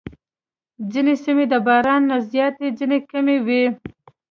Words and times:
ځینې 0.91 1.13
سیمې 1.23 1.45
د 1.49 1.53
باران 1.67 2.01
نه 2.09 2.17
زیاتې، 2.31 2.67
ځینې 2.79 2.97
کمې 3.11 3.37
وي. 3.45 3.63